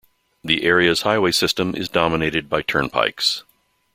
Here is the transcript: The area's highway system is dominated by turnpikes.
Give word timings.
The 0.43 0.63
area's 0.63 1.03
highway 1.03 1.29
system 1.31 1.75
is 1.75 1.87
dominated 1.87 2.49
by 2.49 2.63
turnpikes. 2.63 3.43